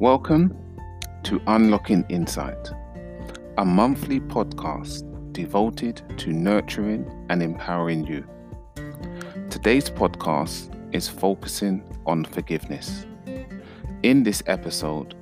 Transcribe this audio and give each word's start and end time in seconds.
Welcome 0.00 0.56
to 1.22 1.40
Unlocking 1.46 2.04
Insight, 2.08 2.72
a 3.58 3.64
monthly 3.64 4.18
podcast 4.18 5.04
devoted 5.32 6.02
to 6.18 6.32
nurturing 6.32 7.08
and 7.30 7.40
empowering 7.40 8.04
you. 8.04 8.26
Today's 9.50 9.88
podcast 9.88 10.74
is 10.92 11.08
focusing 11.08 11.84
on 12.06 12.24
forgiveness. 12.24 13.06
In 14.02 14.24
this 14.24 14.42
episode, 14.46 15.14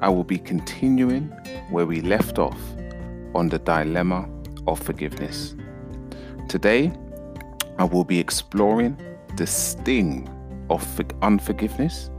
I 0.00 0.08
will 0.08 0.24
be 0.24 0.38
continuing 0.38 1.28
where 1.70 1.86
we 1.86 2.00
left 2.00 2.40
off 2.40 2.58
on 3.32 3.48
the 3.48 3.60
dilemma 3.60 4.28
of 4.66 4.80
forgiveness. 4.80 5.54
Today, 6.48 6.90
I 7.78 7.84
will 7.84 8.04
be 8.04 8.18
exploring 8.18 9.00
the 9.36 9.46
sting 9.46 10.28
of 10.68 10.84
unforgiveness, 11.22 12.10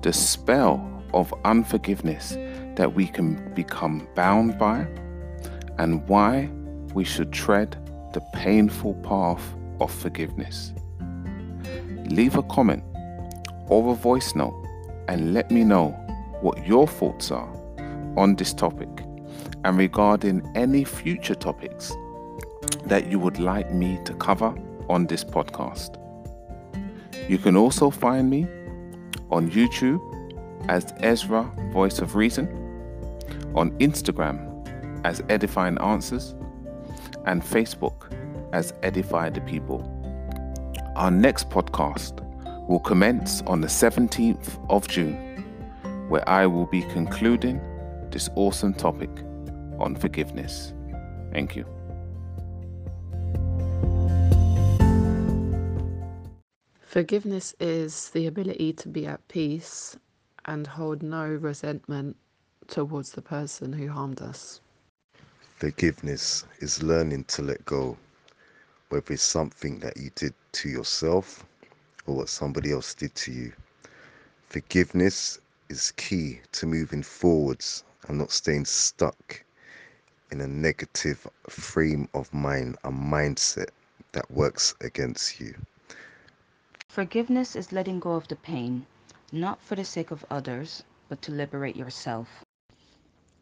the 0.00 0.12
spell 0.12 0.88
of 1.14 1.32
unforgiveness 1.44 2.36
that 2.76 2.94
we 2.94 3.06
can 3.06 3.52
become 3.54 4.08
bound 4.14 4.58
by, 4.58 4.86
and 5.78 6.06
why 6.08 6.48
we 6.94 7.04
should 7.04 7.32
tread 7.32 7.76
the 8.12 8.20
painful 8.34 8.94
path 8.94 9.42
of 9.80 9.92
forgiveness. 9.92 10.72
Leave 12.06 12.36
a 12.36 12.42
comment 12.44 12.84
or 13.68 13.92
a 13.92 13.94
voice 13.94 14.34
note 14.34 14.54
and 15.08 15.32
let 15.32 15.50
me 15.50 15.64
know 15.64 15.90
what 16.40 16.66
your 16.66 16.86
thoughts 16.86 17.30
are 17.30 17.48
on 18.16 18.34
this 18.36 18.52
topic 18.52 18.88
and 19.64 19.78
regarding 19.78 20.42
any 20.54 20.84
future 20.84 21.34
topics 21.34 21.92
that 22.84 23.06
you 23.06 23.18
would 23.18 23.38
like 23.38 23.72
me 23.72 23.98
to 24.04 24.12
cover 24.14 24.54
on 24.88 25.06
this 25.06 25.24
podcast. 25.24 25.98
You 27.28 27.38
can 27.38 27.56
also 27.56 27.90
find 27.90 28.28
me 28.28 28.46
on 29.30 29.50
YouTube 29.50 30.00
as 30.68 30.92
Ezra 31.00 31.42
Voice 31.72 31.98
of 31.98 32.14
Reason, 32.14 32.46
on 33.54 33.70
Instagram 33.78 34.48
as 35.04 35.22
Edifying 35.28 35.78
Answers, 35.78 36.34
and 37.26 37.42
Facebook 37.42 38.12
as 38.52 38.72
Edify 38.82 39.30
the 39.30 39.40
People. 39.42 39.88
Our 40.96 41.10
next 41.10 41.50
podcast 41.50 42.20
will 42.68 42.80
commence 42.80 43.42
on 43.42 43.60
the 43.60 43.66
17th 43.66 44.58
of 44.70 44.86
June, 44.88 45.14
where 46.08 46.28
I 46.28 46.46
will 46.46 46.66
be 46.66 46.82
concluding 46.82 47.60
this 48.10 48.28
awesome 48.36 48.74
topic 48.74 49.10
on 49.78 49.96
forgiveness. 49.96 50.74
Thank 51.32 51.56
you. 51.56 51.64
Forgiveness 56.80 57.54
is 57.58 58.10
the 58.10 58.26
ability 58.26 58.74
to 58.74 58.88
be 58.88 59.06
at 59.06 59.26
peace 59.28 59.96
and 60.44 60.66
hold 60.66 61.02
no 61.02 61.26
resentment 61.26 62.16
towards 62.68 63.12
the 63.12 63.22
person 63.22 63.72
who 63.72 63.88
harmed 63.88 64.20
us. 64.20 64.60
Forgiveness 65.56 66.44
is 66.58 66.82
learning 66.82 67.24
to 67.24 67.42
let 67.42 67.64
go, 67.64 67.96
whether 68.88 69.12
it's 69.12 69.22
something 69.22 69.78
that 69.80 69.96
you 69.96 70.10
did 70.14 70.34
to 70.52 70.68
yourself 70.68 71.44
or 72.06 72.16
what 72.16 72.28
somebody 72.28 72.72
else 72.72 72.94
did 72.94 73.14
to 73.14 73.32
you. 73.32 73.52
Forgiveness 74.48 75.38
is 75.68 75.92
key 75.92 76.40
to 76.52 76.66
moving 76.66 77.02
forwards 77.02 77.84
and 78.08 78.18
not 78.18 78.30
staying 78.30 78.64
stuck 78.64 79.44
in 80.30 80.40
a 80.40 80.46
negative 80.48 81.26
frame 81.48 82.08
of 82.14 82.32
mind, 82.32 82.76
a 82.84 82.90
mindset 82.90 83.68
that 84.12 84.30
works 84.30 84.74
against 84.80 85.40
you. 85.40 85.54
Forgiveness 86.88 87.54
is 87.56 87.72
letting 87.72 88.00
go 88.00 88.12
of 88.12 88.28
the 88.28 88.36
pain, 88.36 88.86
not 89.32 89.60
for 89.62 89.74
the 89.74 89.84
sake 89.84 90.10
of 90.10 90.24
others, 90.30 90.84
but 91.08 91.22
to 91.22 91.32
liberate 91.32 91.76
yourself. 91.76 92.44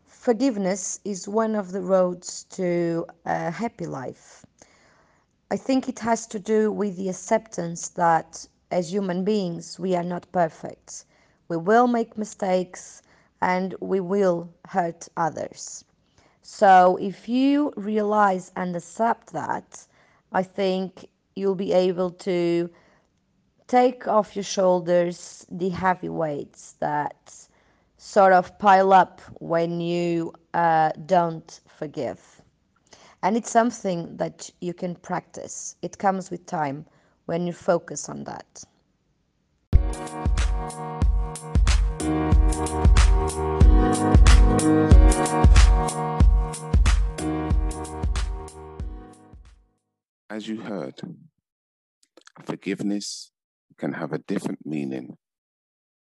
Forgiveness 0.07 1.01
is 1.05 1.27
one 1.27 1.55
of 1.55 1.73
the 1.73 1.81
roads 1.81 2.45
to 2.51 3.07
a 3.25 3.51
happy 3.51 3.87
life. 3.87 4.45
I 5.51 5.57
think 5.57 5.89
it 5.89 5.99
has 5.99 6.27
to 6.29 6.39
do 6.39 6.71
with 6.71 6.97
the 6.97 7.09
acceptance 7.09 7.89
that 7.89 8.47
as 8.71 8.93
human 8.93 9.25
beings, 9.25 9.79
we 9.79 9.97
are 9.97 10.05
not 10.05 10.31
perfect. 10.31 11.05
We 11.49 11.57
will 11.57 11.89
make 11.89 12.17
mistakes 12.17 13.03
and 13.41 13.75
we 13.81 13.99
will 13.99 14.49
hurt 14.69 15.09
others. 15.17 15.85
So, 16.43 16.97
if 17.01 17.29
you 17.29 17.73
realize 17.77 18.53
and 18.55 18.77
accept 18.77 19.33
that, 19.33 19.87
I 20.33 20.43
think 20.43 21.09
you'll 21.35 21.55
be 21.57 21.73
able 21.73 22.11
to 22.11 22.71
take 23.71 24.09
off 24.09 24.35
your 24.35 24.43
shoulders 24.43 25.47
the 25.49 25.69
heavy 25.69 26.09
weights 26.09 26.75
that 26.81 27.33
sort 27.99 28.33
of 28.33 28.59
pile 28.59 28.93
up 28.93 29.21
when 29.39 29.81
you 29.81 30.33
uh, 30.55 30.91
don't 31.07 31.61
forgive. 31.79 32.43
And 33.23 33.37
it's 33.37 33.49
something 33.49 34.17
that 34.17 34.51
you 34.61 34.75
can 34.75 34.97
practice. 34.97 35.77
It 35.83 35.99
comes 35.99 36.33
with 36.33 36.47
time 36.47 36.85
when 37.27 37.47
you 37.47 37.53
focus 37.53 38.09
on 38.09 38.25
that. 38.25 38.65
As 50.29 50.49
you 50.49 50.61
heard, 50.61 51.01
forgiveness 52.45 53.31
can 53.81 53.95
have 53.95 54.13
a 54.13 54.19
different 54.19 54.61
meaning 54.67 55.17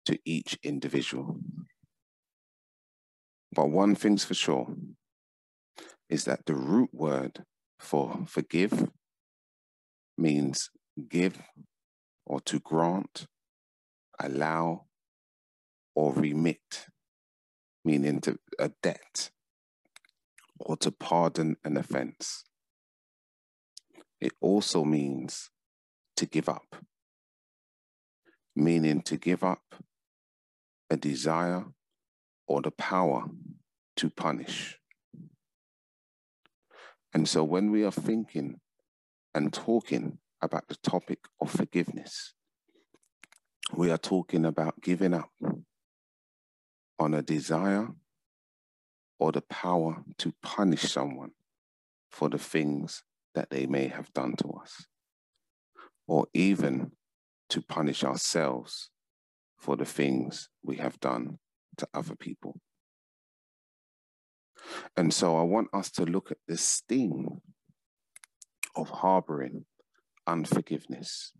to 0.06 0.16
each 0.24 0.56
individual. 0.62 1.40
But 3.52 3.70
one 3.70 3.96
thing's 3.96 4.24
for 4.24 4.34
sure 4.34 4.68
is 6.08 6.24
that 6.24 6.46
the 6.46 6.54
root 6.54 6.90
word 6.92 7.44
for 7.80 8.24
forgive 8.26 8.88
means 10.16 10.70
give 11.08 11.42
or 12.24 12.40
to 12.42 12.60
grant, 12.60 13.26
allow, 14.20 14.84
or 15.96 16.12
remit, 16.12 16.86
meaning 17.84 18.20
to 18.20 18.38
a 18.58 18.70
debt 18.82 19.30
or 20.60 20.76
to 20.76 20.92
pardon 20.92 21.56
an 21.64 21.76
offense. 21.76 22.44
It 24.20 24.32
also 24.40 24.84
means 24.84 25.50
to 26.16 26.26
give 26.26 26.48
up, 26.48 26.76
meaning 28.56 29.02
to 29.02 29.16
give 29.16 29.42
up 29.42 29.62
a 30.90 30.96
desire 30.96 31.64
or 32.46 32.62
the 32.62 32.70
power 32.70 33.24
to 33.96 34.10
punish. 34.10 34.78
And 37.12 37.28
so 37.28 37.44
when 37.44 37.70
we 37.70 37.84
are 37.84 37.92
thinking 37.92 38.60
and 39.34 39.52
talking 39.52 40.18
about 40.42 40.68
the 40.68 40.76
topic 40.76 41.20
of 41.40 41.50
forgiveness, 41.50 42.34
we 43.72 43.90
are 43.90 43.98
talking 43.98 44.44
about 44.44 44.80
giving 44.82 45.14
up 45.14 45.30
on 46.98 47.14
a 47.14 47.22
desire 47.22 47.88
or 49.18 49.32
the 49.32 49.42
power 49.42 50.04
to 50.18 50.34
punish 50.42 50.82
someone 50.82 51.30
for 52.10 52.28
the 52.28 52.38
things 52.38 53.02
that 53.34 53.50
they 53.50 53.66
may 53.66 53.88
have 53.88 54.12
done 54.12 54.36
to 54.36 54.48
us, 54.62 54.86
or 56.06 56.26
even 56.34 56.92
to 57.50 57.62
punish 57.62 58.04
ourselves 58.04 58.90
for 59.58 59.76
the 59.76 59.84
things 59.84 60.48
we 60.62 60.76
have 60.76 60.98
done 61.00 61.38
to 61.78 61.88
other 61.94 62.14
people. 62.14 62.60
And 64.96 65.12
so 65.12 65.36
I 65.36 65.42
want 65.42 65.68
us 65.72 65.90
to 65.92 66.04
look 66.04 66.30
at 66.30 66.38
the 66.46 66.56
sting 66.56 67.40
of 68.76 68.88
harboring 68.88 69.66
unforgiveness. 70.26 71.32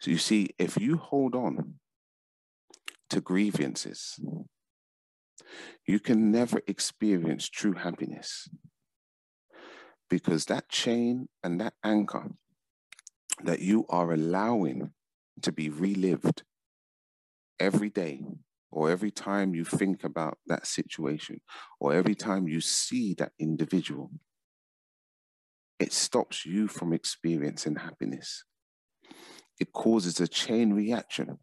So 0.00 0.10
you 0.10 0.18
see, 0.18 0.50
if 0.58 0.80
you 0.80 0.96
hold 0.96 1.34
on 1.34 1.74
to 3.10 3.20
grievances, 3.20 4.18
you 5.86 6.00
can 6.00 6.30
never 6.30 6.60
experience 6.66 7.48
true 7.48 7.74
happiness 7.74 8.48
because 10.08 10.46
that 10.46 10.68
chain 10.68 11.28
and 11.42 11.60
that 11.60 11.74
anchor 11.84 12.30
that 13.44 13.60
you 13.60 13.86
are 13.88 14.12
allowing 14.12 14.92
to 15.42 15.52
be 15.52 15.68
relived 15.68 16.42
every 17.58 17.90
day 17.90 18.22
or 18.70 18.90
every 18.90 19.10
time 19.10 19.54
you 19.54 19.64
think 19.64 20.04
about 20.04 20.38
that 20.46 20.66
situation 20.66 21.40
or 21.78 21.92
every 21.92 22.14
time 22.14 22.48
you 22.48 22.60
see 22.60 23.14
that 23.14 23.32
individual, 23.38 24.10
it 25.78 25.92
stops 25.92 26.46
you 26.46 26.68
from 26.68 26.92
experiencing 26.92 27.76
happiness. 27.76 28.44
It 29.60 29.72
causes 29.72 30.20
a 30.20 30.28
chain 30.28 30.72
reaction 30.72 31.38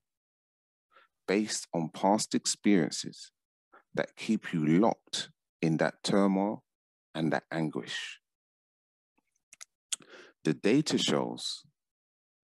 based 1.28 1.68
on 1.74 1.90
past 1.94 2.34
experiences 2.34 3.32
that 3.94 4.16
keep 4.16 4.52
you 4.54 4.66
locked 4.66 5.30
in 5.62 5.78
that 5.78 6.04
turmoil 6.04 6.64
and 7.14 7.32
that 7.32 7.44
anguish. 7.52 8.20
The 10.44 10.54
data 10.54 10.98
shows 10.98 11.64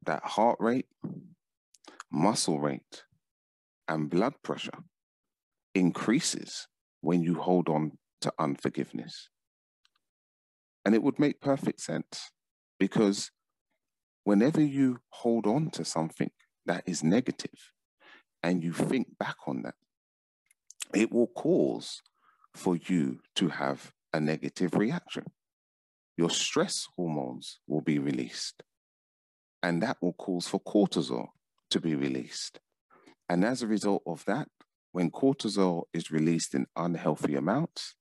that 0.05 0.23
heart 0.23 0.57
rate, 0.59 0.87
muscle 2.11 2.59
rate, 2.59 3.03
and 3.87 4.09
blood 4.09 4.33
pressure 4.43 4.83
increases 5.73 6.67
when 7.01 7.21
you 7.21 7.35
hold 7.35 7.69
on 7.69 7.91
to 8.21 8.33
unforgiveness. 8.39 9.29
And 10.83 10.95
it 10.95 11.03
would 11.03 11.19
make 11.19 11.41
perfect 11.41 11.81
sense 11.81 12.31
because 12.79 13.31
whenever 14.23 14.61
you 14.61 14.99
hold 15.09 15.45
on 15.47 15.69
to 15.71 15.85
something 15.85 16.31
that 16.65 16.83
is 16.85 17.03
negative 17.03 17.71
and 18.41 18.63
you 18.63 18.73
think 18.73 19.17
back 19.17 19.35
on 19.47 19.63
that, 19.63 19.75
it 20.93 21.11
will 21.11 21.27
cause 21.27 22.01
for 22.53 22.75
you 22.75 23.19
to 23.35 23.49
have 23.49 23.91
a 24.13 24.19
negative 24.19 24.75
reaction. 24.75 25.25
Your 26.17 26.29
stress 26.29 26.87
hormones 26.95 27.59
will 27.67 27.81
be 27.81 27.99
released, 27.99 28.63
and 29.65 29.81
that 29.81 29.97
will 29.99 30.13
cause 30.13 30.47
for 30.47 30.59
cortisol 30.59 31.29
to 31.71 31.79
be 31.79 31.95
released. 31.95 32.59
And 33.27 33.43
as 33.43 33.63
a 33.63 33.67
result 33.67 34.03
of 34.05 34.23
that, 34.25 34.47
when 34.91 35.09
cortisol 35.09 35.85
is 35.91 36.11
released 36.11 36.53
in 36.53 36.67
unhealthy 36.75 37.33
amounts, 37.33 37.95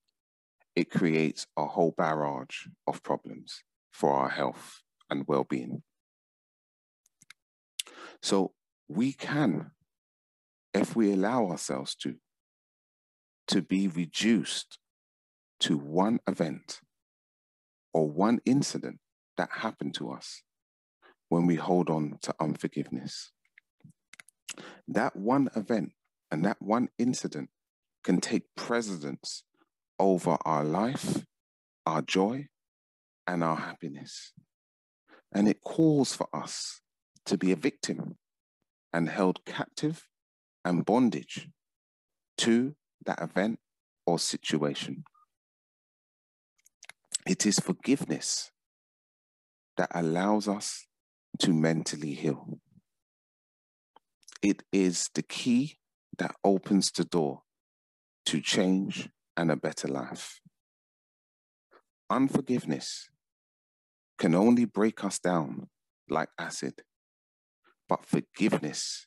it 0.76 0.90
creates 0.90 1.46
a 1.56 1.64
whole 1.64 1.94
barrage 1.96 2.66
of 2.86 3.02
problems 3.02 3.62
for 3.94 4.12
our 4.12 4.28
health 4.28 4.82
and 5.08 5.24
well 5.26 5.44
being. 5.44 5.82
So 8.20 8.52
we 8.86 9.14
can, 9.14 9.70
if 10.74 10.94
we 10.94 11.14
allow 11.14 11.46
ourselves 11.46 11.94
to, 12.02 12.16
to 13.48 13.62
be 13.62 13.88
reduced 13.88 14.78
to 15.60 15.78
one 15.78 16.20
event 16.28 16.82
or 17.94 18.10
one 18.10 18.40
incident 18.44 18.98
that 19.38 19.48
happened 19.50 19.94
to 19.94 20.10
us 20.10 20.42
when 21.34 21.46
we 21.46 21.56
hold 21.56 21.90
on 21.90 22.16
to 22.22 22.32
unforgiveness. 22.38 23.32
That 24.86 25.16
one 25.16 25.48
event 25.56 25.90
and 26.30 26.44
that 26.44 26.62
one 26.62 26.90
incident 26.96 27.50
can 28.04 28.20
take 28.20 28.54
precedence 28.54 29.42
over 29.98 30.38
our 30.44 30.62
life, 30.62 31.24
our 31.84 32.02
joy, 32.02 32.46
and 33.26 33.42
our 33.42 33.56
happiness. 33.56 34.32
And 35.32 35.48
it 35.48 35.60
calls 35.64 36.14
for 36.14 36.28
us 36.32 36.82
to 37.26 37.36
be 37.36 37.50
a 37.50 37.56
victim 37.56 38.16
and 38.92 39.08
held 39.08 39.44
captive 39.44 40.06
and 40.64 40.86
bondage 40.86 41.48
to 42.38 42.76
that 43.06 43.20
event 43.20 43.58
or 44.06 44.20
situation. 44.20 45.02
It 47.26 47.44
is 47.44 47.58
forgiveness 47.58 48.52
that 49.76 49.90
allows 49.92 50.46
us 50.46 50.86
to 51.40 51.52
mentally 51.52 52.14
heal. 52.14 52.58
It 54.42 54.62
is 54.72 55.08
the 55.14 55.22
key 55.22 55.78
that 56.18 56.34
opens 56.44 56.90
the 56.90 57.04
door 57.04 57.42
to 58.26 58.40
change 58.40 59.08
and 59.36 59.50
a 59.50 59.56
better 59.56 59.88
life. 59.88 60.40
Unforgiveness 62.10 63.08
can 64.18 64.34
only 64.34 64.64
break 64.64 65.02
us 65.02 65.18
down 65.18 65.68
like 66.08 66.28
acid, 66.38 66.82
but 67.88 68.06
forgiveness 68.06 69.06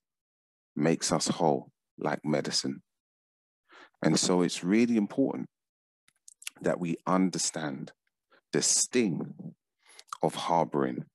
makes 0.75 1.11
us 1.11 1.27
whole 1.27 1.71
like 1.97 2.25
medicine. 2.25 2.81
And 4.03 4.19
so 4.19 4.41
it's 4.41 4.63
really 4.63 4.97
important 4.97 5.47
that 6.61 6.79
we 6.79 6.97
understand 7.05 7.91
the 8.51 8.61
sting 8.61 9.33
of 10.21 10.35
harboring 10.35 11.05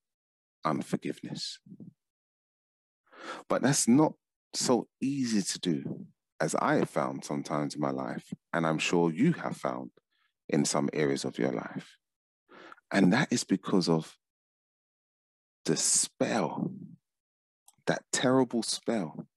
unforgiveness. 0.64 1.59
But 3.49 3.62
that's 3.62 3.88
not 3.88 4.14
so 4.55 4.88
easy 5.00 5.43
to 5.43 5.59
do 5.59 6.06
as 6.41 6.55
I 6.56 6.75
have 6.75 6.91
found 6.91 7.25
sometimes 7.25 7.76
in 7.76 7.81
my 7.81 7.91
life, 7.91 8.32
and 8.53 8.67
I'm 8.67 8.79
sure 8.79 9.12
you 9.12 9.32
have 9.35 9.56
found 9.56 9.91
in 10.49 10.64
some 10.64 10.91
areas 10.93 11.25
of 11.25 11.38
your 11.38 11.53
life. 11.53 11.97
And 12.91 13.12
that 13.12 13.32
is 13.32 13.44
because 13.44 13.88
of 13.88 14.19
the 15.64 15.76
spell, 15.76 16.73
that 17.87 18.03
terrible 18.12 18.64
spell, 18.64 19.29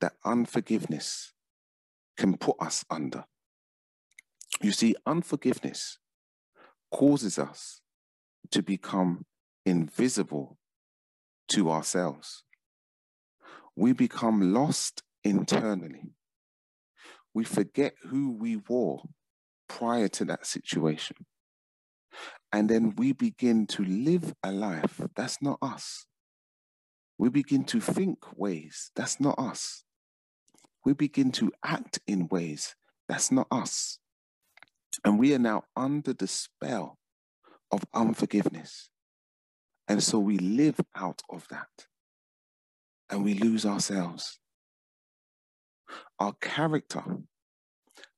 that 0.00 0.12
unforgiveness 0.24 1.32
can 2.16 2.36
put 2.36 2.56
us 2.60 2.84
under. 2.88 3.24
You 4.62 4.72
see, 4.72 4.94
unforgiveness 5.06 5.98
causes 6.92 7.38
us 7.38 7.80
to 8.52 8.62
become 8.62 9.24
invisible 9.64 10.58
to 11.48 11.70
ourselves. 11.70 12.44
We 13.76 13.92
become 13.92 14.52
lost 14.52 15.02
internally. 15.24 16.12
We 17.34 17.44
forget 17.44 17.94
who 18.08 18.32
we 18.32 18.60
were 18.68 18.98
prior 19.68 20.08
to 20.08 20.24
that 20.26 20.46
situation. 20.46 21.16
And 22.52 22.68
then 22.68 22.94
we 22.96 23.12
begin 23.12 23.66
to 23.68 23.84
live 23.84 24.34
a 24.42 24.50
life 24.50 25.00
that's 25.14 25.40
not 25.40 25.58
us. 25.62 26.06
We 27.18 27.28
begin 27.28 27.64
to 27.64 27.80
think 27.80 28.18
ways 28.36 28.90
that's 28.96 29.20
not 29.20 29.38
us. 29.38 29.84
We 30.84 30.94
begin 30.94 31.30
to 31.32 31.52
act 31.64 32.00
in 32.06 32.28
ways 32.28 32.74
that's 33.08 33.30
not 33.30 33.46
us. 33.50 33.98
And 35.04 35.18
we 35.18 35.34
are 35.34 35.38
now 35.38 35.64
under 35.76 36.12
the 36.12 36.26
spell 36.26 36.98
of 37.70 37.84
unforgiveness. 37.94 38.88
And 39.90 40.00
so 40.00 40.20
we 40.20 40.38
live 40.38 40.78
out 40.94 41.20
of 41.28 41.48
that 41.48 41.66
and 43.10 43.24
we 43.24 43.34
lose 43.34 43.66
ourselves. 43.66 44.38
Our 46.20 46.32
character 46.40 47.02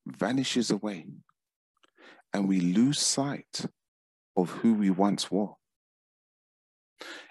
vanishes 0.07 0.71
away 0.71 1.07
and 2.35 2.47
we 2.47 2.61
lose 2.61 2.99
sight 2.99 3.65
of 4.37 4.51
who 4.51 4.75
we 4.75 4.91
once 4.91 5.31
were. 5.31 5.55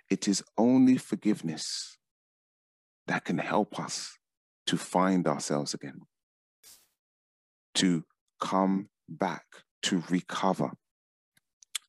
It 0.09 0.27
is 0.27 0.43
only 0.57 0.97
forgiveness 0.97 1.99
that 3.05 3.25
can 3.25 3.37
help 3.37 3.79
us 3.79 4.17
to 4.65 4.75
find 4.75 5.27
ourselves 5.27 5.75
again, 5.75 6.01
to 7.75 8.05
come 8.39 8.89
back, 9.07 9.45
to 9.83 10.03
recover, 10.09 10.71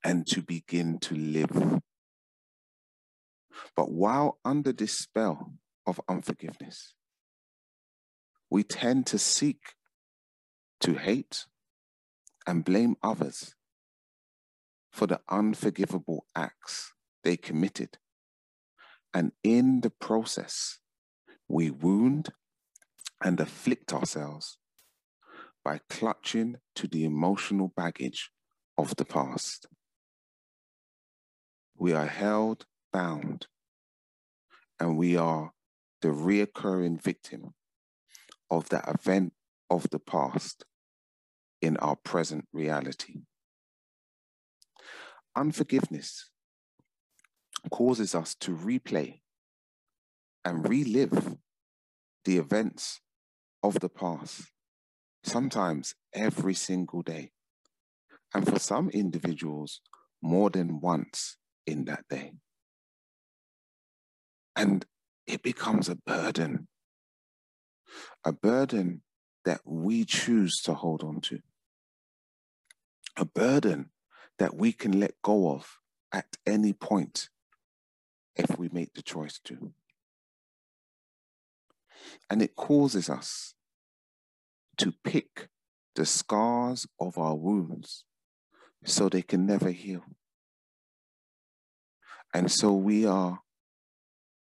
and 0.04 0.26
to 0.26 0.42
begin 0.42 0.98
to 0.98 1.14
live. 1.14 1.80
But 3.76 3.90
while 3.90 4.38
under 4.44 4.72
this 4.72 4.98
spell 4.98 5.52
of 5.86 6.00
unforgiveness, 6.08 6.94
we 8.50 8.62
tend 8.62 9.06
to 9.06 9.18
seek 9.18 9.74
to 10.80 10.94
hate 10.94 11.46
and 12.46 12.64
blame 12.64 12.96
others 13.02 13.54
for 14.90 15.06
the 15.06 15.20
unforgivable 15.28 16.26
acts 16.36 16.92
they 17.24 17.36
committed. 17.36 17.98
And 19.14 19.32
in 19.42 19.80
the 19.80 19.90
process, 19.90 20.78
we 21.48 21.70
wound 21.70 22.30
and 23.22 23.40
afflict 23.40 23.92
ourselves 23.92 24.58
by 25.64 25.80
clutching 25.88 26.56
to 26.74 26.88
the 26.88 27.04
emotional 27.04 27.72
baggage 27.76 28.30
of 28.76 28.96
the 28.96 29.04
past. 29.04 29.66
We 31.76 31.92
are 31.92 32.06
held 32.06 32.66
bound 32.92 33.46
and 34.78 34.96
we 34.96 35.16
are 35.16 35.52
the 36.00 36.08
reoccurring 36.08 37.00
victim 37.00 37.54
of 38.50 38.68
that 38.70 38.88
event 38.88 39.32
of 39.70 39.88
the 39.90 39.98
past 39.98 40.64
in 41.60 41.76
our 41.76 41.96
present 41.96 42.46
reality. 42.52 43.22
Unforgiveness 45.36 46.30
causes 47.70 48.14
us 48.14 48.34
to 48.34 48.56
replay 48.56 49.20
and 50.44 50.68
relive 50.68 51.36
the 52.24 52.38
events 52.38 53.00
of 53.62 53.78
the 53.78 53.88
past, 53.88 54.50
sometimes 55.22 55.94
every 56.12 56.54
single 56.54 57.02
day. 57.02 57.30
And 58.34 58.46
for 58.46 58.58
some 58.58 58.90
individuals, 58.90 59.80
more 60.20 60.50
than 60.50 60.80
once 60.80 61.36
in 61.66 61.84
that 61.84 62.04
day. 62.10 62.32
And 64.54 64.84
it 65.26 65.42
becomes 65.42 65.88
a 65.88 65.96
burden, 65.96 66.68
a 68.24 68.32
burden 68.32 69.02
that 69.44 69.60
we 69.64 70.04
choose 70.04 70.60
to 70.62 70.74
hold 70.74 71.02
on 71.02 71.20
to, 71.22 71.40
a 73.16 73.24
burden 73.24 73.90
that 74.38 74.54
we 74.54 74.72
can 74.72 74.98
let 74.98 75.14
go 75.22 75.52
of 75.52 75.78
at 76.12 76.26
any 76.46 76.72
point 76.72 77.28
if 78.36 78.58
we 78.58 78.68
make 78.72 78.94
the 78.94 79.02
choice 79.02 79.38
to. 79.44 79.72
And 82.28 82.42
it 82.42 82.56
causes 82.56 83.08
us 83.08 83.54
to 84.78 84.92
pick 85.04 85.48
the 85.94 86.06
scars 86.06 86.86
of 86.98 87.18
our 87.18 87.34
wounds 87.34 88.04
so 88.84 89.08
they 89.08 89.22
can 89.22 89.46
never 89.46 89.70
heal. 89.70 90.02
And 92.34 92.50
so 92.50 92.72
we 92.72 93.04
are 93.06 93.40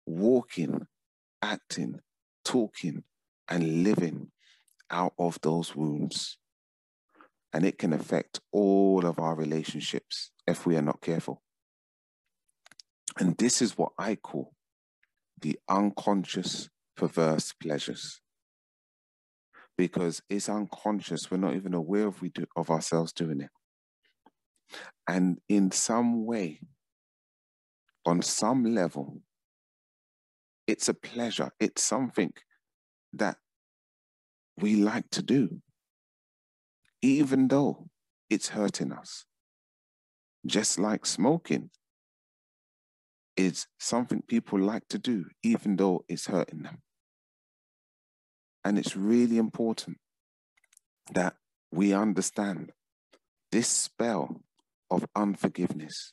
walking, 0.06 0.86
acting, 1.42 2.00
talking 2.44 3.04
and 3.48 3.82
living 3.82 4.30
out 4.90 5.14
of 5.18 5.38
those 5.42 5.74
wounds. 5.74 6.38
And 7.52 7.64
it 7.64 7.78
can 7.78 7.92
affect 7.92 8.40
all 8.52 9.06
of 9.06 9.18
our 9.18 9.34
relationships 9.34 10.32
if 10.46 10.66
we 10.66 10.76
are 10.76 10.82
not 10.82 11.00
careful. 11.00 11.42
And 13.18 13.36
this 13.36 13.62
is 13.62 13.78
what 13.78 13.92
I 13.98 14.16
call 14.16 14.54
the 15.40 15.58
unconscious 15.68 16.68
perverse 16.96 17.52
pleasures. 17.52 18.20
Because 19.76 20.22
it's 20.28 20.48
unconscious, 20.48 21.30
we're 21.30 21.36
not 21.36 21.54
even 21.54 21.74
aware 21.74 22.06
of 22.06 22.22
we 22.22 22.28
do 22.28 22.46
of 22.56 22.70
ourselves 22.70 23.12
doing 23.12 23.40
it. 23.40 23.50
And 25.08 25.38
in 25.48 25.70
some 25.70 26.24
way, 26.24 26.60
on 28.06 28.22
some 28.22 28.64
level, 28.64 29.20
it's 30.66 30.88
a 30.88 30.94
pleasure. 30.94 31.50
It's 31.60 31.82
something 31.82 32.32
that 33.12 33.36
we 34.58 34.76
like 34.76 35.10
to 35.10 35.22
do, 35.22 35.60
even 37.02 37.48
though 37.48 37.88
it's 38.30 38.48
hurting 38.48 38.92
us. 38.92 39.24
Just 40.46 40.78
like 40.78 41.06
smoking 41.06 41.70
is 43.36 43.66
something 43.78 44.22
people 44.26 44.60
like 44.60 44.86
to 44.88 44.98
do, 44.98 45.26
even 45.42 45.76
though 45.76 46.04
it's 46.08 46.26
hurting 46.26 46.62
them. 46.62 46.78
And 48.64 48.78
it's 48.78 48.96
really 48.96 49.38
important 49.38 49.98
that 51.12 51.34
we 51.70 51.92
understand 51.92 52.72
this 53.50 53.68
spell 53.68 54.40
of 54.90 55.04
unforgiveness 55.14 56.12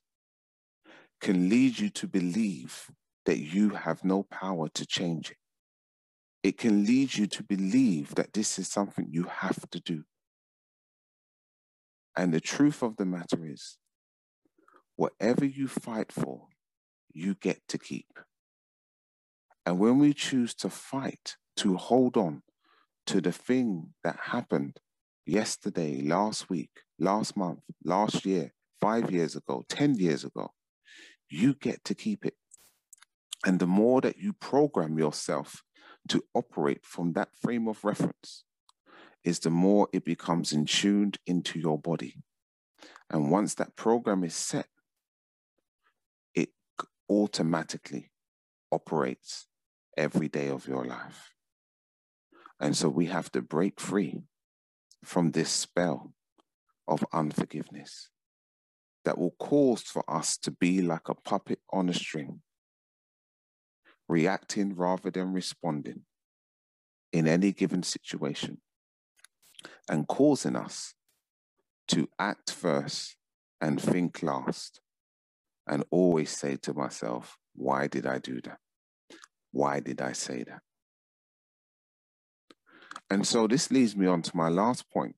can 1.22 1.50
lead 1.50 1.80
you 1.80 1.90
to 1.90 2.08
believe 2.08 2.90
that 3.32 3.40
you 3.40 3.70
have 3.70 4.04
no 4.04 4.24
power 4.24 4.68
to 4.68 4.86
change 4.86 5.32
it. 5.32 5.38
It 6.44 6.58
can 6.58 6.84
lead 6.84 7.16
you 7.16 7.28
to 7.28 7.44
believe 7.44 8.14
that 8.16 8.34
this 8.34 8.60
is 8.60 8.68
something 8.68 9.08
you 9.10 9.24
have 9.24 9.70
to 9.70 9.80
do. 9.80 10.04
And 12.18 12.34
the 12.34 12.42
truth 12.42 12.84
of 12.84 12.98
the 12.98 13.06
matter 13.06 13.46
is, 13.46 13.78
whatever 14.98 15.46
you 15.46 15.70
fight 15.70 16.12
for, 16.12 16.48
you 17.14 17.36
get 17.36 17.62
to 17.70 17.78
keep. 17.78 18.20
And 19.66 19.80
when 19.80 19.98
we 19.98 20.14
choose 20.14 20.54
to 20.56 20.70
fight, 20.70 21.38
to 21.56 21.78
hold 21.78 22.18
on 22.18 22.42
to 23.06 23.22
the 23.22 23.32
thing 23.32 23.94
that 24.04 24.18
happened 24.24 24.82
yesterday, 25.26 26.02
last 26.02 26.50
week, 26.50 26.82
last 27.00 27.38
month, 27.38 27.62
last 27.86 28.26
year, 28.26 28.52
five 28.82 29.10
years 29.10 29.38
ago, 29.38 29.64
10 29.70 29.96
years 29.96 30.26
ago, 30.26 30.52
you 31.30 31.54
get 31.54 31.82
to 31.86 31.96
keep 31.96 32.26
it. 32.26 32.36
And 33.46 33.60
the 33.60 33.68
more 33.68 34.02
that 34.02 34.18
you 34.18 34.34
program 34.34 34.98
yourself 34.98 35.64
to 36.10 36.24
operate 36.34 36.86
from 36.86 37.14
that 37.14 37.30
frame 37.42 37.68
of 37.68 37.84
reference, 37.84 38.44
is 39.24 39.40
the 39.40 39.50
more 39.50 39.88
it 39.94 40.04
becomes 40.04 40.52
in 40.52 40.66
tuned 40.66 41.18
into 41.28 41.60
your 41.60 41.78
body. 41.78 42.16
And 43.10 43.30
once 43.30 43.56
that 43.56 43.76
program 43.76 44.24
is 44.24 44.36
set, 44.36 44.68
it 46.34 46.50
automatically 47.10 48.12
operates 48.72 49.48
every 49.98 50.28
day 50.28 50.50
of 50.50 50.68
your 50.68 50.86
life. 50.86 51.34
And 52.60 52.76
so 52.76 52.90
we 52.90 53.08
have 53.08 53.32
to 53.32 53.42
break 53.42 53.80
free 53.80 54.24
from 55.04 55.32
this 55.32 55.50
spell 55.50 56.14
of 56.88 57.04
unforgiveness 57.12 58.10
that 59.04 59.18
will 59.18 59.36
cause 59.40 59.82
for 59.82 60.04
us 60.10 60.38
to 60.38 60.52
be 60.52 60.82
like 60.82 61.10
a 61.10 61.16
puppet 61.16 61.60
on 61.72 61.90
a 61.90 61.94
string, 61.94 62.42
reacting 64.08 64.76
rather 64.76 65.12
than 65.12 65.34
responding 65.34 66.02
in 67.12 67.28
any 67.28 67.52
given 67.52 67.84
situation, 67.84 68.60
and 69.90 70.08
causing 70.08 70.56
us 70.56 70.94
to 71.88 72.08
act 72.18 72.52
first 72.52 73.18
and 73.60 73.82
think 73.82 74.24
last, 74.24 74.82
and 75.68 75.84
always 75.92 76.30
say 76.30 76.56
to 76.58 76.74
myself, 76.74 77.38
Why 77.54 77.88
did 77.88 78.06
I 78.06 78.20
do 78.20 78.42
that? 78.42 78.58
Why 79.52 79.80
did 79.80 80.02
I 80.02 80.14
say 80.14 80.44
that? 80.44 80.62
And 83.10 83.28
so 83.28 83.46
this 83.46 83.72
leads 83.72 83.96
me 83.96 84.08
on 84.08 84.22
to 84.22 84.38
my 84.38 84.48
last 84.48 84.90
point 84.90 85.16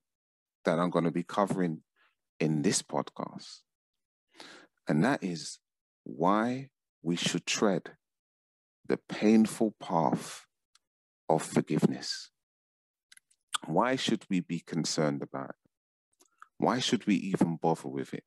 that 0.64 0.78
I'm 0.78 0.90
going 0.90 1.04
to 1.04 1.12
be 1.12 1.22
covering 1.22 1.82
in 2.40 2.62
this 2.62 2.82
podcast. 2.82 3.60
And 4.88 5.04
that 5.04 5.22
is 5.22 5.58
why 6.02 6.70
we 7.02 7.16
should 7.16 7.46
tread 7.46 7.92
the 8.86 8.96
painful 8.96 9.74
path 9.80 10.46
of 11.28 11.42
forgiveness. 11.42 12.30
Why 13.66 13.96
should 13.96 14.24
we 14.28 14.40
be 14.40 14.60
concerned 14.60 15.22
about 15.22 15.50
it? 15.50 15.70
Why 16.58 16.78
should 16.78 17.06
we 17.06 17.16
even 17.16 17.56
bother 17.56 17.88
with 17.88 18.12
it? 18.14 18.24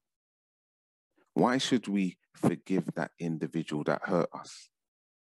Why 1.34 1.60
should 1.60 1.88
we 1.88 2.18
forgive 2.36 2.96
that 2.96 3.12
individual 3.20 3.84
that 3.84 4.06
hurt 4.06 4.30
us, 4.34 4.70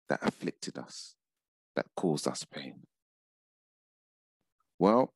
that 0.08 0.20
afflicted 0.22 0.78
us, 0.78 1.16
that 1.76 1.88
caused 1.96 2.28
us 2.28 2.46
pain? 2.46 2.84
Well, 4.80 5.14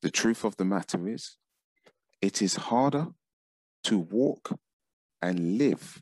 the 0.00 0.10
truth 0.10 0.44
of 0.44 0.56
the 0.56 0.64
matter 0.64 1.06
is, 1.08 1.36
it 2.22 2.40
is 2.40 2.56
harder 2.56 3.08
to 3.84 3.98
walk 3.98 4.58
and 5.20 5.58
live 5.58 6.00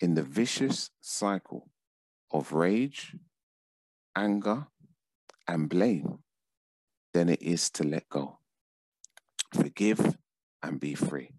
in 0.00 0.14
the 0.14 0.22
vicious 0.22 0.90
cycle 1.00 1.68
of 2.30 2.52
rage, 2.52 3.16
anger, 4.16 4.66
and 5.48 5.68
blame 5.68 6.18
than 7.12 7.28
it 7.28 7.42
is 7.42 7.70
to 7.70 7.84
let 7.84 8.08
go. 8.08 8.38
Forgive 9.54 10.16
and 10.62 10.78
be 10.78 10.94
free. 10.94 11.30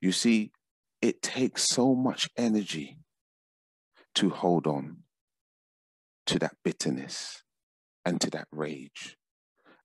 You 0.00 0.12
see, 0.12 0.52
it 1.00 1.22
takes 1.22 1.62
so 1.62 1.94
much 1.94 2.28
energy 2.36 2.98
to 4.16 4.30
hold 4.30 4.66
on 4.66 4.98
to 6.26 6.38
that 6.38 6.56
bitterness 6.62 7.42
and 8.04 8.20
to 8.20 8.30
that 8.30 8.48
rage 8.52 9.16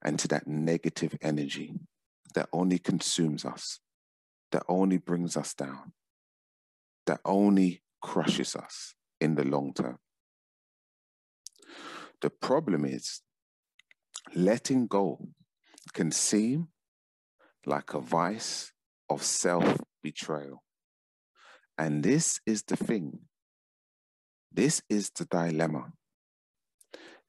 and 0.03 0.19
to 0.19 0.27
that 0.27 0.47
negative 0.47 1.17
energy 1.21 1.73
that 2.33 2.49
only 2.51 2.79
consumes 2.79 3.45
us 3.45 3.79
that 4.51 4.63
only 4.67 4.97
brings 4.97 5.35
us 5.35 5.53
down, 5.53 5.93
that 7.05 7.19
only 7.25 7.81
crushes 8.01 8.55
us 8.55 8.95
in 9.19 9.35
the 9.35 9.43
long 9.43 9.73
term. 9.73 9.97
The 12.21 12.29
problem 12.29 12.85
is 12.85 13.21
letting 14.35 14.87
go 14.87 15.19
can 15.93 16.11
seem 16.11 16.67
like 17.65 17.93
a 17.93 17.99
vice 17.99 18.71
of 19.09 19.23
self 19.23 19.77
betrayal. 20.03 20.63
And 21.77 22.03
this 22.03 22.39
is 22.45 22.63
the 22.63 22.75
thing. 22.75 23.19
This 24.51 24.81
is 24.89 25.11
the 25.11 25.25
dilemma. 25.25 25.91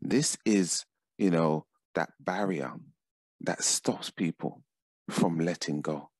This 0.01 0.39
is, 0.45 0.85
you 1.19 1.31
know, 1.31 1.67
that 1.95 2.11
barrier 2.21 2.73
that 3.41 3.63
stops 3.63 4.11
people 4.11 4.63
from 5.11 5.39
letting 5.39 5.81
go. 5.81 6.11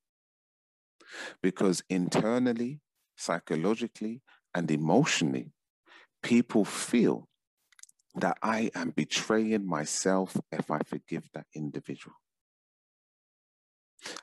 Because 1.43 1.83
internally, 1.89 2.81
psychologically, 3.17 4.23
and 4.55 4.71
emotionally, 4.71 5.53
people 6.23 6.65
feel 6.65 7.29
that 8.15 8.39
I 8.43 8.71
am 8.75 8.91
betraying 8.91 9.67
myself 9.67 10.37
if 10.51 10.71
I 10.71 10.81
forgive 10.85 11.29
that 11.35 11.47
individual. 11.55 12.17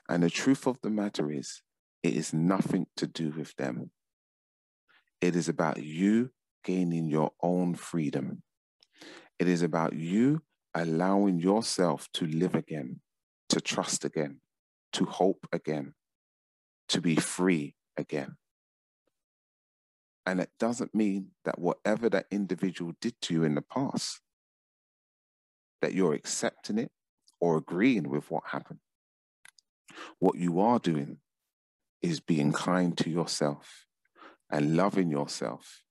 And 0.08 0.22
the 0.22 0.30
truth 0.30 0.66
of 0.66 0.80
the 0.82 0.90
matter 0.90 1.30
is, 1.30 1.62
it 2.02 2.14
is 2.14 2.32
nothing 2.32 2.86
to 2.96 3.06
do 3.06 3.30
with 3.30 3.54
them. 3.56 3.90
It 5.20 5.34
is 5.34 5.48
about 5.48 5.82
you 5.82 6.30
gaining 6.64 7.08
your 7.08 7.32
own 7.42 7.74
freedom. 7.74 8.42
It 9.38 9.48
is 9.48 9.62
about 9.62 9.94
you 9.94 10.42
allowing 10.74 11.38
yourself 11.38 12.08
to 12.14 12.26
live 12.26 12.54
again, 12.54 13.00
to 13.48 13.60
trust 13.60 14.04
again, 14.04 14.40
to 14.92 15.04
hope 15.04 15.46
again, 15.52 15.94
to 16.88 17.00
be 17.00 17.16
free 17.16 17.74
again. 17.96 18.36
And 20.26 20.40
it 20.40 20.50
doesn't 20.58 20.94
mean 20.94 21.28
that 21.44 21.58
whatever 21.58 22.08
that 22.10 22.26
individual 22.30 22.92
did 23.00 23.14
to 23.22 23.34
you 23.34 23.44
in 23.44 23.54
the 23.54 23.62
past, 23.62 24.20
that 25.80 25.94
you're 25.94 26.14
accepting 26.14 26.78
it 26.78 26.90
or 27.40 27.56
agreeing 27.56 28.08
with 28.08 28.28
what 28.30 28.42
happened. 28.48 28.80
What 30.18 30.36
you 30.36 30.60
are 30.60 30.80
doing 30.80 31.18
is 32.02 32.20
being 32.20 32.52
kind 32.52 32.96
to 32.98 33.08
yourself 33.08 33.86
and 34.50 34.76
loving 34.76 35.10
yourself 35.10 35.82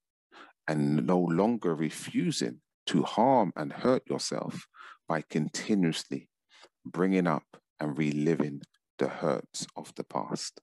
and 0.67 1.05
no 1.05 1.19
longer 1.19 1.73
refusing 1.73 2.61
to 2.87 3.03
harm 3.03 3.53
and 3.55 3.71
hurt 3.71 4.03
yourself 4.09 4.67
by 5.07 5.21
continuously 5.21 6.29
bringing 6.85 7.27
up 7.27 7.57
and 7.79 7.97
reliving 7.97 8.61
the 8.97 9.07
hurts 9.07 9.67
of 9.75 9.93
the 9.95 10.03
past. 10.03 10.61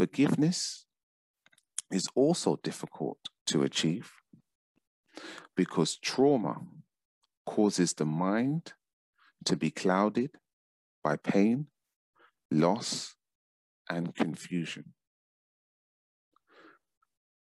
Forgiveness 0.00 0.86
is 1.90 2.08
also 2.14 2.58
difficult 2.62 3.18
to 3.44 3.62
achieve 3.64 4.10
because 5.54 5.98
trauma 5.98 6.62
causes 7.44 7.92
the 7.92 8.06
mind 8.06 8.72
to 9.44 9.58
be 9.58 9.70
clouded 9.70 10.30
by 11.04 11.16
pain, 11.16 11.66
loss, 12.50 13.14
and 13.90 14.14
confusion. 14.14 14.94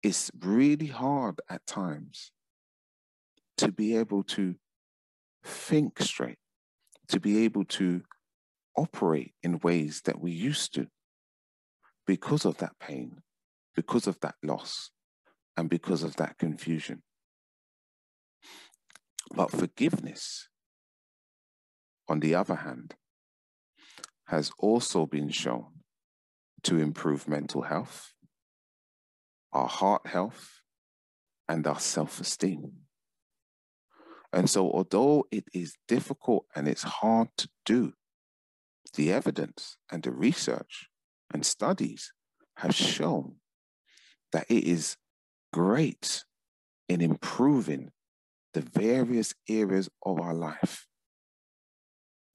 It's 0.02 0.32
really 0.40 0.88
hard 0.88 1.42
at 1.48 1.68
times 1.68 2.32
to 3.58 3.72
be 3.72 3.96
able 3.96 4.24
to 4.24 4.56
think 5.44 6.02
straight, 6.02 6.40
to 7.08 7.20
be 7.20 7.46
able 7.46 7.66
to 7.66 8.02
operate 8.76 9.36
in 9.44 9.60
ways 9.60 10.02
that 10.06 10.20
we 10.20 10.32
used 10.32 10.74
to 10.74 10.88
because 12.05 12.46
of 12.46 12.58
that 12.58 12.74
pain, 12.79 13.22
because 13.75 14.08
of 14.08 14.20
that 14.22 14.36
loss, 14.43 14.91
and 15.58 15.70
because 15.70 16.03
of 16.03 16.15
that 16.17 16.38
confusion. 16.38 17.03
But 19.34 19.51
forgiveness, 19.51 20.50
on 22.08 22.20
the 22.20 22.36
other 22.36 22.55
hand, 22.55 22.96
has 24.27 24.51
also 24.60 25.05
been 25.05 25.29
shown 25.29 25.67
to 26.63 26.77
improve 26.77 27.27
mental 27.27 27.63
health, 27.63 28.13
our 29.51 29.67
heart 29.67 30.08
health, 30.08 30.62
and 31.48 31.65
our 31.67 31.79
self 31.79 32.20
esteem. 32.20 32.72
And 34.34 34.50
so, 34.50 34.72
although 34.72 35.25
it 35.31 35.46
is 35.53 35.75
difficult 35.88 36.46
and 36.55 36.67
it's 36.67 36.84
hard 36.84 37.27
to 37.38 37.50
do, 37.65 37.93
the 38.96 39.12
evidence 39.12 39.77
and 39.91 40.03
the 40.03 40.12
research 40.12 40.89
and 41.34 41.46
studies 41.46 42.12
have 42.58 42.76
shown 42.76 43.36
that 44.32 44.46
it 44.50 44.64
is 44.64 44.98
great 45.54 46.24
in 46.88 47.02
improving 47.02 47.92
the 48.54 48.62
various 48.62 49.34
areas 49.50 49.90
of 50.04 50.20
our 50.20 50.34
life 50.34 50.88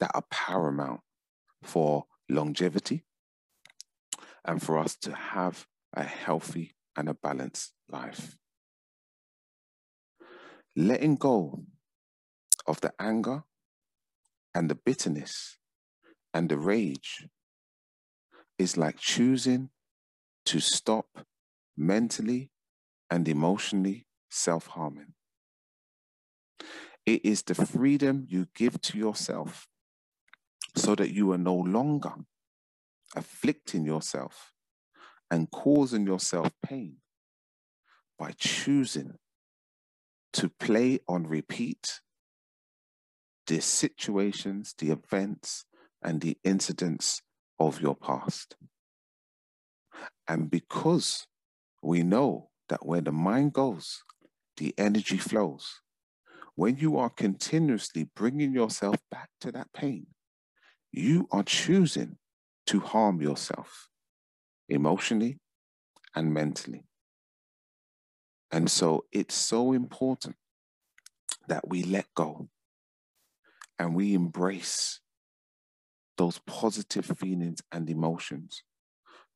that 0.01 0.11
are 0.15 0.25
paramount 0.31 1.01
for 1.63 2.05
longevity 2.29 3.05
and 4.45 4.63
for 4.63 4.79
us 4.79 4.97
to 4.97 5.15
have 5.15 5.67
a 5.95 6.03
healthy 6.03 6.75
and 6.97 7.09
a 7.09 7.15
balanced 7.15 7.73
life. 7.89 8.37
Letting 10.75 11.17
go 11.17 11.65
of 12.67 12.81
the 12.81 12.93
anger 12.99 13.45
and 14.55 14.71
the 14.71 14.75
bitterness 14.75 15.59
and 16.33 16.49
the 16.49 16.59
rage 16.59 17.27
is 18.59 18.77
like 18.77 18.99
choosing 18.99 19.71
to 20.47 20.61
stop 20.61 21.27
mentally 21.77 22.51
and 23.11 23.29
emotionally 23.29 24.07
self 24.31 24.69
harming. 24.69 25.15
It 27.05 27.25
is 27.25 27.43
the 27.43 27.55
freedom 27.55 28.27
you 28.29 28.49
give 28.55 28.81
to 28.83 28.99
yourself 28.99 29.69
so 30.75 30.95
that 30.97 31.13
you 31.13 31.33
are 31.33 31.39
no 31.39 31.55
longer 31.55 32.15
afflicting 33.15 33.85
yourself 33.85 34.53
and 35.31 35.51
causing 35.51 36.07
yourself 36.07 36.51
pain 36.63 36.97
by 38.19 38.33
choosing 38.37 39.15
to 40.33 40.49
play 40.49 40.99
on 41.09 41.27
repeat 41.27 42.01
the 43.47 43.61
situations, 43.61 44.75
the 44.79 44.91
events, 44.91 45.65
and 46.03 46.21
the 46.21 46.37
incidents 46.45 47.23
of 47.59 47.81
your 47.81 47.95
past. 47.95 48.57
And 50.29 50.51
because 50.51 51.27
we 51.83 52.03
know 52.03 52.51
that 52.69 52.85
where 52.85 53.01
the 53.01 53.13
mind 53.13 53.53
goes, 53.53 54.03
the 54.57 54.75
energy 54.79 55.19
flows. 55.19 55.81
When 56.55 56.77
you 56.79 56.97
are 56.97 57.11
continuously 57.11 58.09
bringing 58.17 58.53
yourself 58.53 58.97
back 59.11 59.29
to 59.43 59.53
that 59.53 59.73
pain, 59.73 60.07
you 60.91 61.29
are 61.31 61.43
choosing 61.43 62.17
to 62.67 62.81
harm 62.81 63.21
yourself 63.21 63.89
emotionally 64.69 65.39
and 66.15 66.33
mentally. 66.33 66.85
And 68.51 68.71
so 68.71 69.05
it's 69.13 69.35
so 69.35 69.73
important 69.73 70.37
that 71.49 71.69
we 71.69 71.83
let 71.83 72.07
go 72.15 72.49
and 73.79 73.95
we 73.95 74.15
embrace 74.15 75.01
those 76.17 76.41
positive 76.47 77.05
feelings 77.05 77.61
and 77.73 77.89
emotions 77.91 78.63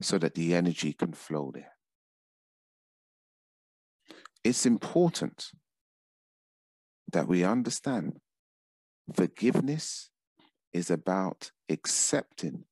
so 0.01 0.19
that 0.19 0.35
the 0.35 0.55
energy 0.55 0.93
can 0.93 1.13
flow 1.13 1.51
there. 1.53 1.73
It's 4.43 4.65
important 4.65 5.51
that 7.13 7.29
we 7.29 7.45
understand 7.45 8.21
forgiveness 9.15 10.11
is 10.73 10.91
about 10.91 11.51
accepting 11.69 12.65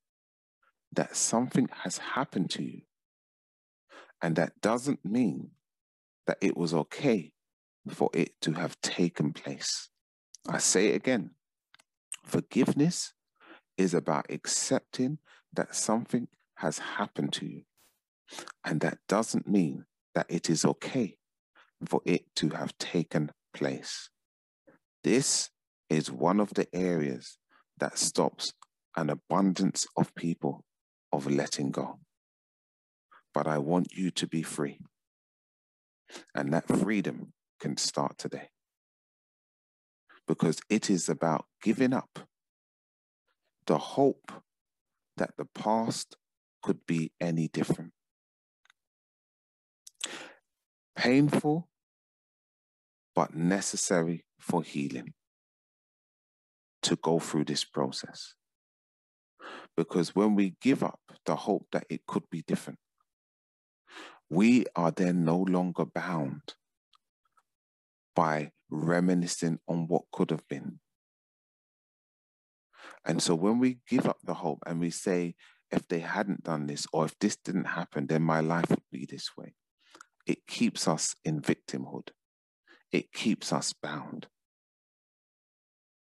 that 0.93 1.17
something 1.17 1.69
has 1.83 1.99
happened 1.99 2.51
to 2.51 2.63
you. 2.63 2.83
And 4.23 4.37
that 4.37 4.61
doesn't 4.61 5.05
mean 5.05 5.51
that 6.27 6.39
it 6.41 6.57
was 6.57 6.73
okay 6.73 7.33
for 7.91 8.11
it 8.15 8.41
to 8.43 8.53
have 8.53 8.81
taken 8.81 9.33
place. 9.33 9.89
I 10.49 10.59
say 10.59 10.89
it 10.89 10.97
again 10.97 11.31
forgiveness 12.25 13.15
is 13.79 13.95
about 13.95 14.27
accepting 14.29 15.19
that 15.55 15.75
something 15.75 16.29
has 16.57 16.79
happened 16.79 17.33
to 17.33 17.47
you. 17.47 17.63
And 18.65 18.81
that 18.81 18.99
doesn't 19.09 19.49
mean 19.49 19.87
that 20.15 20.27
it 20.29 20.51
is 20.51 20.65
okay 20.65 21.17
for 21.87 22.03
it 22.05 22.25
to 22.37 22.51
have 22.51 22.77
taken 22.79 23.31
place. 23.55 24.11
This 25.05 25.51
is 25.89 26.11
one 26.11 26.41
of 26.41 26.53
the 26.55 26.67
areas 26.75 27.39
that 27.79 27.97
stops 27.97 28.53
an 28.97 29.09
abundance 29.09 29.87
of 29.97 30.15
people 30.15 30.65
of 31.13 31.31
letting 31.31 31.71
go. 31.71 32.01
But 33.33 33.47
I 33.47 33.59
want 33.59 33.93
you 33.93 34.11
to 34.11 34.27
be 34.27 34.43
free. 34.43 34.81
And 36.35 36.53
that 36.53 36.67
freedom 36.67 37.33
can 37.61 37.77
start 37.77 38.19
today. 38.19 38.49
Because 40.27 40.59
it 40.69 40.91
is 40.91 41.09
about 41.09 41.47
giving 41.63 41.93
up 41.93 42.28
the 43.69 43.79
hope 43.79 44.33
that 45.19 45.31
the 45.37 45.45
past 45.45 46.17
could 46.63 46.87
be 46.87 47.13
any 47.21 47.49
different. 47.49 47.93
Painful, 50.97 51.69
but 53.15 53.35
necessary 53.35 54.25
for 54.41 54.63
healing 54.63 55.13
to 56.83 56.97
go 56.97 57.19
through 57.19 57.45
this 57.45 57.65
process. 57.65 58.35
Because 59.77 60.15
when 60.17 60.35
we 60.35 60.57
give 60.63 60.83
up 60.83 61.01
the 61.27 61.37
hope 61.37 61.67
that 61.73 61.85
it 61.91 62.07
could 62.07 62.29
be 62.31 62.43
different, 62.47 62.79
we 64.31 64.65
are 64.75 64.91
then 64.91 65.25
no 65.25 65.39
longer 65.39 65.85
bound 65.85 66.55
by 68.17 68.51
reminiscing 68.71 69.59
on 69.69 69.87
what 69.89 70.05
could 70.11 70.31
have 70.31 70.47
been. 70.49 70.81
And 73.05 73.23
so 73.23 73.35
when 73.35 73.59
we 73.59 73.79
give 73.89 74.07
up 74.07 74.19
the 74.23 74.35
hope 74.35 74.63
and 74.67 74.81
we 74.81 74.91
say, 74.91 75.35
if 75.71 75.87
they 75.89 76.01
hadn't 76.01 76.45
done 76.45 76.67
this 76.67 76.87
or 76.93 77.05
if 77.05 77.19
this 77.19 77.37
didn't 77.37 77.67
happen, 77.67 78.07
then 78.07 78.23
my 78.23 78.41
life 78.41 78.71
would 78.71 78.83
be 78.91 79.07
this 79.07 79.37
way, 79.37 79.55
it 80.27 80.47
keeps 80.47 80.89
us 80.89 81.15
in 81.25 81.41
victimhood. 81.41 82.09
It 82.91 83.13
keeps 83.13 83.53
us 83.53 83.73
bound. 83.73 84.29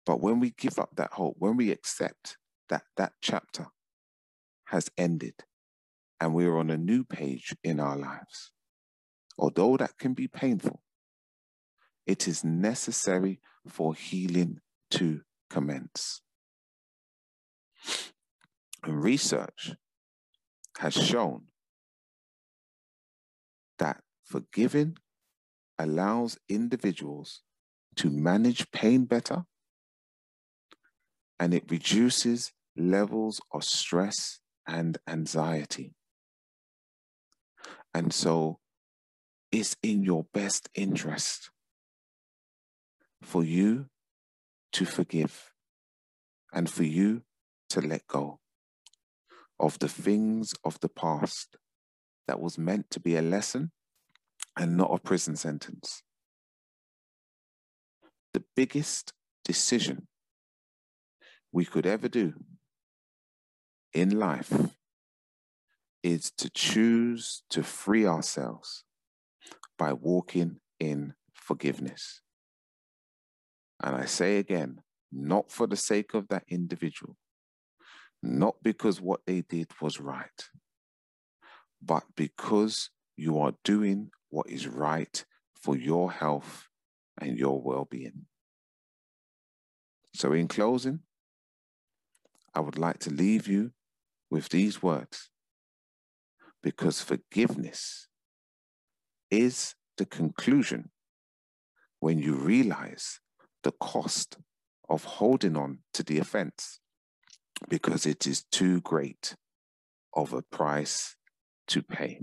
But 0.04 0.20
when 0.20 0.40
we 0.40 0.50
give 0.50 0.78
up 0.78 0.90
that 0.96 1.12
hope, 1.12 1.36
when 1.38 1.56
we 1.56 1.70
accept 1.70 2.36
that 2.68 2.82
that 2.96 3.12
chapter 3.20 3.66
has 4.66 4.90
ended 4.96 5.34
and 6.20 6.34
we're 6.34 6.56
on 6.56 6.70
a 6.70 6.78
new 6.78 7.04
page 7.04 7.54
in 7.62 7.78
our 7.78 7.96
lives, 7.96 8.50
although 9.38 9.76
that 9.76 9.98
can 9.98 10.14
be 10.14 10.26
painful, 10.26 10.82
it 12.06 12.26
is 12.26 12.42
necessary 12.42 13.40
for 13.68 13.94
healing 13.94 14.58
to 14.90 15.20
commence. 15.48 16.21
And 18.82 19.02
research 19.02 19.74
has 20.78 20.94
shown 20.94 21.44
that 23.78 24.02
forgiving 24.24 24.96
allows 25.78 26.38
individuals 26.48 27.42
to 27.96 28.10
manage 28.10 28.70
pain 28.70 29.04
better 29.04 29.44
and 31.38 31.52
it 31.52 31.64
reduces 31.68 32.52
levels 32.76 33.40
of 33.52 33.64
stress 33.64 34.40
and 34.66 34.98
anxiety. 35.08 35.92
And 37.92 38.12
so 38.12 38.60
it's 39.50 39.76
in 39.82 40.02
your 40.02 40.24
best 40.32 40.68
interest 40.74 41.50
for 43.20 43.44
you 43.44 43.86
to 44.72 44.84
forgive 44.84 45.52
and 46.52 46.70
for 46.70 46.84
you 46.84 47.22
to 47.70 47.80
let 47.80 48.06
go 48.06 48.38
of 49.62 49.78
the 49.78 49.88
things 49.88 50.54
of 50.64 50.78
the 50.80 50.88
past 50.88 51.56
that 52.28 52.40
was 52.40 52.58
meant 52.58 52.90
to 52.90 53.00
be 53.00 53.16
a 53.16 53.22
lesson 53.22 53.70
and 54.58 54.76
not 54.76 54.92
a 54.92 54.98
prison 54.98 55.36
sentence. 55.36 56.02
the 58.32 58.42
biggest 58.56 59.12
decision 59.44 60.06
we 61.52 61.64
could 61.64 61.86
ever 61.86 62.08
do 62.08 62.32
in 63.92 64.18
life 64.18 64.52
is 66.02 66.30
to 66.32 66.50
choose 66.50 67.42
to 67.50 67.62
free 67.62 68.06
ourselves 68.06 68.84
by 69.78 69.92
walking 69.92 70.56
in 70.80 71.14
forgiveness. 71.34 72.22
And 73.82 73.94
I 73.94 74.06
say 74.06 74.38
again, 74.38 74.80
not 75.12 75.50
for 75.50 75.66
the 75.66 75.76
sake 75.76 76.14
of 76.14 76.28
that 76.28 76.44
individual, 76.48 77.16
not 78.22 78.56
because 78.62 79.00
what 79.00 79.20
they 79.26 79.42
did 79.42 79.68
was 79.80 80.00
right, 80.00 80.48
but 81.82 82.04
because 82.16 82.90
you 83.16 83.38
are 83.40 83.54
doing 83.64 84.10
what 84.30 84.48
is 84.48 84.66
right 84.68 85.24
for 85.60 85.76
your 85.76 86.12
health 86.12 86.68
and 87.20 87.38
your 87.38 87.60
well 87.60 87.86
being. 87.90 88.26
So, 90.14 90.32
in 90.32 90.48
closing, 90.48 91.00
I 92.54 92.60
would 92.60 92.78
like 92.78 92.98
to 93.00 93.10
leave 93.10 93.48
you 93.48 93.72
with 94.30 94.50
these 94.50 94.82
words 94.82 95.30
because 96.62 97.00
forgiveness 97.00 98.08
is 99.30 99.74
the 99.96 100.06
conclusion 100.06 100.90
when 102.00 102.18
you 102.18 102.34
realize 102.34 103.20
the 103.62 103.72
cost 103.72 104.36
of 104.88 105.04
holding 105.04 105.56
on 105.56 105.78
to 105.94 106.02
the 106.02 106.18
offense 106.18 106.80
because 107.68 108.06
it 108.06 108.26
is 108.26 108.44
too 108.50 108.80
great 108.80 109.34
of 110.14 110.32
a 110.32 110.42
price 110.42 111.16
to 111.68 111.82
pay. 111.82 112.20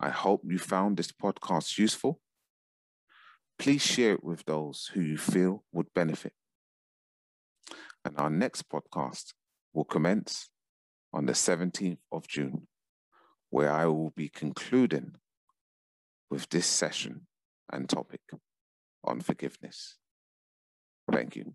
I 0.00 0.10
hope 0.10 0.42
you 0.44 0.58
found 0.58 0.96
this 0.96 1.12
podcast 1.12 1.78
useful. 1.78 2.20
Please 3.58 3.82
share 3.82 4.14
it 4.14 4.24
with 4.24 4.44
those 4.44 4.90
who 4.92 5.00
you 5.00 5.16
feel 5.16 5.64
would 5.72 5.86
benefit. 5.94 6.32
And 8.04 8.18
our 8.18 8.30
next 8.30 8.68
podcast 8.68 9.32
will 9.72 9.84
commence 9.84 10.50
on 11.12 11.26
the 11.26 11.32
17th 11.32 11.98
of 12.12 12.26
June, 12.28 12.66
where 13.50 13.70
I 13.70 13.86
will 13.86 14.10
be 14.10 14.28
concluding 14.28 15.12
with 16.30 16.48
this 16.50 16.66
session 16.66 17.26
and 17.72 17.88
topic 17.88 18.20
on 19.04 19.20
forgiveness. 19.20 19.96
Thank 21.10 21.36
you. 21.36 21.54